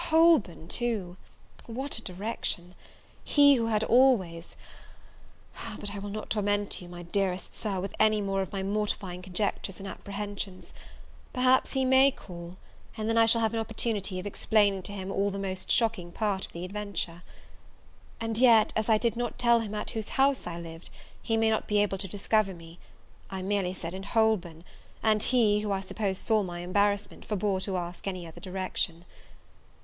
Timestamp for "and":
9.77-9.87, 12.97-13.07, 18.19-18.39, 25.03-25.21